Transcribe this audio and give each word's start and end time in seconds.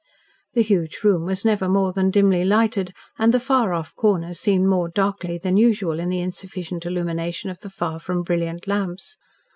The 0.53 0.63
huge 0.63 1.03
room 1.03 1.25
was 1.25 1.45
never 1.45 1.69
more 1.69 1.93
than 1.93 2.09
dimly 2.09 2.43
lighted, 2.43 2.91
and 3.19 3.31
the 3.31 3.39
far 3.39 3.71
off 3.71 3.93
corners 3.95 4.39
seemed 4.39 4.65
more 4.67 4.89
darkling 4.89 5.39
than 5.43 5.57
usual 5.57 5.99
in 5.99 6.09
the 6.09 6.21
insufficient 6.21 6.87
illumination 6.87 7.51
of 7.51 7.59
the 7.59 7.69
far 7.69 7.99
from 7.99 8.23
brilliant 8.23 8.65
lamps. 8.67 9.19